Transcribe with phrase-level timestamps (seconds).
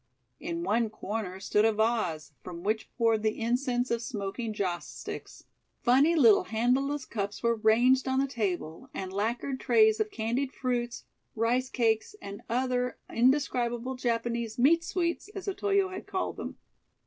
[0.39, 5.43] In one corner stood a vase, from which poured the incense of smoking joss sticks.
[5.83, 11.03] Funny little handleless cups were ranged on the table and lacquered trays of candied fruits,
[11.35, 16.57] rice cakes and other indescribable Japanese "meat sweets," as Otoyo had called them.